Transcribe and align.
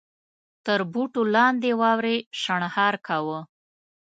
تر 0.65 0.79
بوټو 0.91 1.21
لاندې 1.35 1.69
واورې 1.81 2.15
شڼهار 2.41 2.93
کاوه. 3.07 3.39